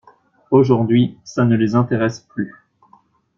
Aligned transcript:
Aujourd’hui, 0.49 1.19
ça 1.23 1.45
ne 1.45 1.55
les 1.55 1.75
intéresse 1.75 2.21
plus. 2.21 2.55